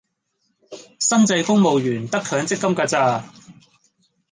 [0.97, 3.23] 新制公務員得強積金架咋